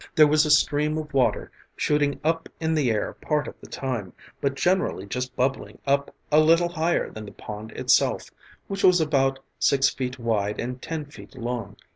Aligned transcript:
There 0.15 0.25
was 0.25 0.47
a 0.47 0.49
stream 0.49 0.97
of 0.97 1.13
water 1.13 1.51
shooting 1.75 2.19
up 2.23 2.49
in 2.59 2.73
the 2.73 2.89
air 2.89 3.13
part 3.13 3.47
of 3.47 3.53
the 3.61 3.67
time, 3.67 4.13
but 4.41 4.55
generally 4.55 5.05
just 5.05 5.35
bubbling 5.35 5.77
up 5.85 6.11
a 6.31 6.39
little 6.39 6.69
higher 6.69 7.11
than 7.11 7.23
the 7.27 7.31
pond 7.31 7.71
itself, 7.73 8.31
which 8.67 8.83
was 8.83 8.99
about 8.99 9.37
six 9.59 9.89
feet 9.89 10.17
wide 10.17 10.59
and 10.59 10.81
ten 10.81 11.05
feet 11.05 11.35
long. 11.37 11.75